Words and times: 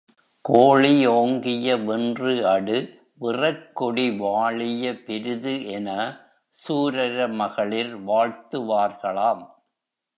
கோழி 0.45 0.93
ஓங்கிய 1.07 1.75
வென்றுஅடு 1.77 2.77
விறற்கொடி 3.21 4.07
வாழிய 4.17 4.93
பெரிது 5.05 5.53
என 5.75 5.89
சூரர 6.59 7.27
மகளிர் 7.39 7.93
வாழ்த்துவார்களாம். 8.07 9.43